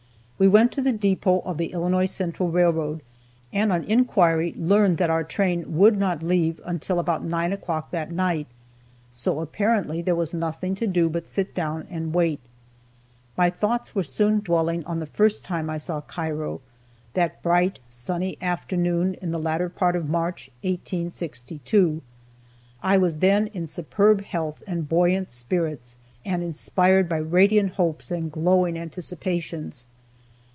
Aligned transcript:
We 0.41 0.47
went 0.47 0.71
to 0.71 0.81
the 0.81 0.91
depot 0.91 1.41
of 1.45 1.59
the 1.59 1.71
Illinois 1.71 2.07
Central 2.09 2.49
railroad, 2.49 3.03
and 3.53 3.71
on 3.71 3.83
inquiry 3.83 4.55
learned 4.57 4.97
that 4.97 5.11
our 5.11 5.23
train 5.23 5.77
would 5.77 5.99
not 5.99 6.23
leave 6.23 6.59
until 6.65 6.97
about 6.97 7.23
nine 7.23 7.53
o'clock 7.53 7.91
that 7.91 8.11
night, 8.11 8.47
so 9.11 9.39
apparently 9.39 10.01
there 10.01 10.15
was 10.15 10.33
nothing 10.33 10.73
to 10.73 10.87
do 10.87 11.09
but 11.11 11.27
sit 11.27 11.53
down 11.53 11.85
and 11.91 12.15
wait. 12.15 12.39
My 13.37 13.51
thoughts 13.51 13.93
were 13.93 14.01
soon 14.01 14.39
dwelling 14.39 14.83
on 14.85 14.99
the 14.99 15.05
first 15.05 15.43
time 15.43 15.69
I 15.69 15.77
saw 15.77 16.01
Cairo, 16.01 16.61
that 17.13 17.43
bright 17.43 17.77
sunny 17.87 18.39
afternoon 18.41 19.17
in 19.21 19.29
the 19.29 19.37
latter 19.39 19.69
part 19.69 19.95
of 19.95 20.09
March, 20.09 20.49
1862. 20.63 22.01
I 22.81 22.97
was 22.97 23.17
then 23.17 23.45
in 23.53 23.67
superb 23.67 24.23
health 24.23 24.63
and 24.65 24.89
buoyant 24.89 25.29
spirits, 25.29 25.97
and 26.25 26.41
inspired 26.41 27.07
by 27.07 27.17
radiant 27.17 27.73
hopes 27.73 28.09
and 28.09 28.31
glowing 28.31 28.75
anticipations. 28.75 29.85